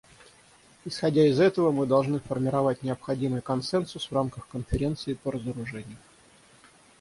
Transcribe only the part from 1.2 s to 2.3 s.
из этого мы должны